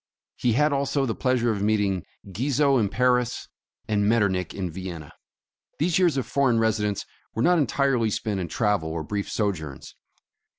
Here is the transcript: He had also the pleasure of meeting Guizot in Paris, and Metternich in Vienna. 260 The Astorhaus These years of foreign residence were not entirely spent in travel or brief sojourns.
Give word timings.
He 0.35 0.53
had 0.53 0.73
also 0.73 1.05
the 1.05 1.13
pleasure 1.13 1.51
of 1.51 1.61
meeting 1.61 2.01
Guizot 2.31 2.79
in 2.79 2.89
Paris, 2.89 3.47
and 3.87 4.09
Metternich 4.09 4.51
in 4.51 4.71
Vienna. 4.71 5.11
260 5.13 5.13
The 5.13 5.13
Astorhaus 5.13 5.77
These 5.93 5.99
years 5.99 6.17
of 6.17 6.25
foreign 6.25 6.59
residence 6.59 7.05
were 7.35 7.43
not 7.43 7.59
entirely 7.59 8.09
spent 8.09 8.39
in 8.39 8.47
travel 8.47 8.89
or 8.89 9.03
brief 9.03 9.29
sojourns. 9.29 9.93